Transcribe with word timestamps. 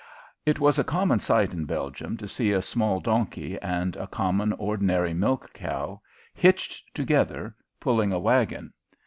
It 0.47 0.59
was 0.59 0.79
a 0.79 0.83
common 0.83 1.19
sight 1.19 1.53
in 1.53 1.65
Belgium 1.65 2.17
to 2.17 2.27
see 2.27 2.53
a 2.53 2.61
small 2.63 2.99
donkey 2.99 3.59
and 3.59 3.95
a 3.97 4.07
common, 4.07 4.51
ordinary 4.53 5.13
milch 5.13 5.53
cow 5.53 6.01
hitched 6.33 6.91
together, 6.95 7.55
pulling 7.79 8.11
a 8.11 8.17
wagon. 8.17 8.73